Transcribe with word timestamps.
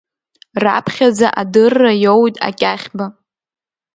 Раԥхьаӡа 0.63 1.27
адырра 1.41 1.91
иоуит 2.03 2.35
Акьахьба. 2.47 3.05